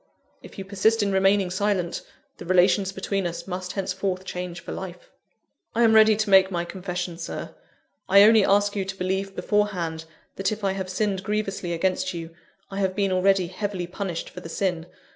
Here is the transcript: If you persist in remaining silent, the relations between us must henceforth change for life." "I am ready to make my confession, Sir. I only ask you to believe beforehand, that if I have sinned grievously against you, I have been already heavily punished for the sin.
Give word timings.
If 0.41 0.57
you 0.57 0.65
persist 0.65 1.03
in 1.03 1.11
remaining 1.11 1.51
silent, 1.51 2.01
the 2.37 2.45
relations 2.47 2.91
between 2.91 3.27
us 3.27 3.45
must 3.45 3.73
henceforth 3.73 4.25
change 4.25 4.59
for 4.59 4.71
life." 4.71 5.11
"I 5.75 5.83
am 5.83 5.93
ready 5.93 6.15
to 6.15 6.29
make 6.31 6.49
my 6.49 6.65
confession, 6.65 7.19
Sir. 7.19 7.53
I 8.09 8.23
only 8.23 8.43
ask 8.43 8.75
you 8.75 8.83
to 8.83 8.97
believe 8.97 9.35
beforehand, 9.35 10.05
that 10.37 10.51
if 10.51 10.63
I 10.63 10.71
have 10.71 10.89
sinned 10.89 11.21
grievously 11.21 11.71
against 11.71 12.15
you, 12.15 12.31
I 12.71 12.79
have 12.79 12.95
been 12.95 13.11
already 13.11 13.45
heavily 13.45 13.85
punished 13.85 14.31
for 14.31 14.39
the 14.39 14.49
sin. 14.49 14.87